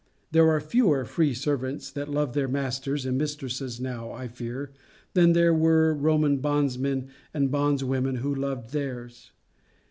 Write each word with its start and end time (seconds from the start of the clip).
There 0.31 0.49
are 0.49 0.59
fewer 0.59 1.05
free 1.05 1.35
servants 1.35 1.91
that 1.91 2.09
love 2.09 2.33
their 2.33 2.47
masters 2.47 3.05
and 3.05 3.19
mistresses 3.19 3.79
now, 3.79 4.11
I 4.11 4.27
fear, 4.29 4.71
than 5.13 5.33
there 5.33 5.53
were 5.53 5.93
Roman 5.93 6.37
bondsmen 6.37 7.09
and 7.35 7.51
bondswomen 7.51 8.15
who 8.15 8.33
loved 8.33 8.71
theirs. 8.73 9.31